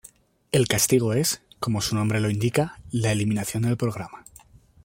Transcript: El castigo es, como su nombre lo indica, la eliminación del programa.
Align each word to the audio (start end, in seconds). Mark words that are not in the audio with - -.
El 0.51 0.67
castigo 0.67 1.13
es, 1.13 1.43
como 1.59 1.79
su 1.79 1.93
nombre 1.93 2.19
lo 2.19 2.31
indica, 2.31 2.81
la 2.89 3.11
eliminación 3.11 3.61
del 3.61 3.77
programa. 3.77 4.25